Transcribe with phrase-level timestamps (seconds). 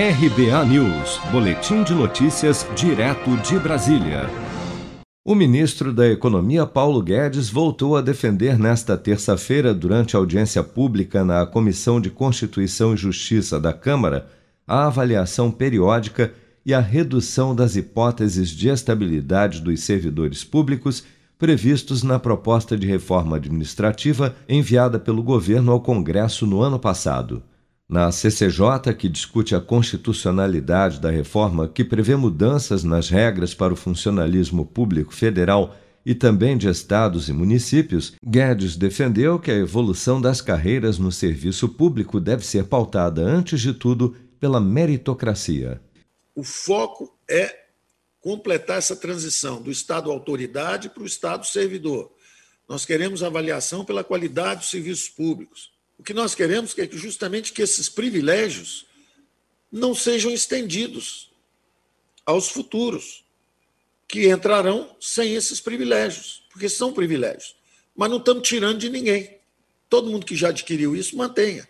[0.00, 4.30] RBA News, Boletim de Notícias, direto de Brasília.
[5.24, 11.44] O ministro da Economia, Paulo Guedes, voltou a defender nesta terça-feira, durante audiência pública na
[11.44, 14.28] Comissão de Constituição e Justiça da Câmara,
[14.64, 16.32] a avaliação periódica
[16.64, 21.02] e a redução das hipóteses de estabilidade dos servidores públicos
[21.36, 27.42] previstos na proposta de reforma administrativa enviada pelo governo ao Congresso no ano passado.
[27.90, 33.76] Na CCJ, que discute a constitucionalidade da reforma que prevê mudanças nas regras para o
[33.76, 35.74] funcionalismo público federal
[36.04, 41.66] e também de estados e municípios, Guedes defendeu que a evolução das carreiras no serviço
[41.66, 45.80] público deve ser pautada, antes de tudo, pela meritocracia.
[46.34, 47.56] O foco é
[48.20, 52.12] completar essa transição do Estado autoridade para o Estado servidor.
[52.68, 57.60] Nós queremos avaliação pela qualidade dos serviços públicos o que nós queremos é justamente que
[57.60, 58.86] esses privilégios
[59.70, 61.30] não sejam estendidos
[62.24, 63.24] aos futuros,
[64.06, 67.56] que entrarão sem esses privilégios, porque são privilégios.
[67.94, 69.38] Mas não estamos tirando de ninguém.
[69.90, 71.68] Todo mundo que já adquiriu isso, mantenha.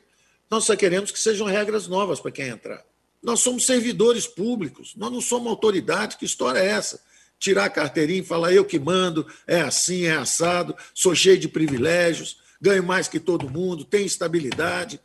[0.51, 2.85] Nós só queremos que sejam regras novas para quem entrar.
[3.23, 6.17] Nós somos servidores públicos, nós não somos autoridade.
[6.17, 7.03] Que história é essa?
[7.39, 11.49] Tirar a carteirinha e falar eu que mando, é assim, é assado, sou cheio de
[11.49, 15.01] privilégios ganho mais que todo mundo, tem estabilidade.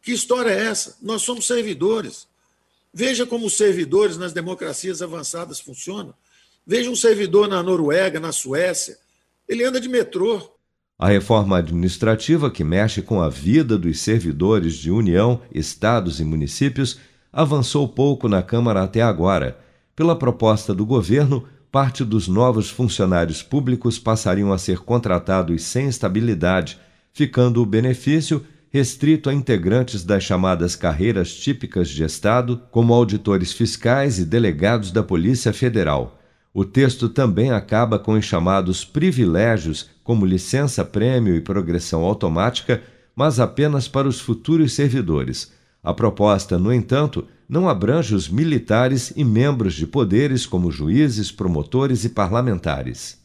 [0.00, 0.96] Que história é essa?
[1.00, 2.26] Nós somos servidores.
[2.92, 6.12] Veja como os servidores nas democracias avançadas funcionam.
[6.66, 8.98] Veja um servidor na Noruega, na Suécia.
[9.48, 10.50] Ele anda de metrô.
[10.98, 17.00] A reforma administrativa que mexe com a vida dos servidores de União, estados e municípios
[17.32, 19.58] avançou pouco na Câmara até agora.
[19.96, 26.78] Pela proposta do governo, parte dos novos funcionários públicos passariam a ser contratados sem estabilidade,
[27.14, 34.18] ficando o benefício restrito a integrantes das chamadas carreiras típicas de Estado, como auditores fiscais
[34.18, 36.18] e delegados da Polícia Federal.
[36.52, 42.82] O texto também acaba com os chamados privilégios, como licença-prêmio e progressão automática,
[43.16, 45.52] mas apenas para os futuros servidores.
[45.82, 52.02] A proposta, no entanto, não abrange os militares e membros de poderes como juízes, promotores
[52.02, 53.20] e parlamentares.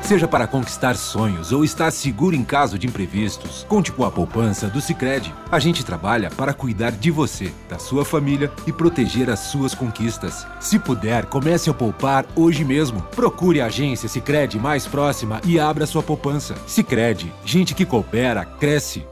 [0.00, 4.68] Seja para conquistar sonhos ou estar seguro em caso de imprevistos, conte com a poupança
[4.68, 5.34] do Sicredi.
[5.50, 10.46] A gente trabalha para cuidar de você, da sua família e proteger as suas conquistas.
[10.60, 13.02] Se puder, comece a poupar hoje mesmo.
[13.16, 16.54] Procure a agência Sicredi mais próxima e abra sua poupança.
[16.68, 19.04] Sicredi, gente que coopera cresce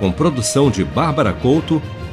[0.00, 1.80] com produção de Bárbara Couto,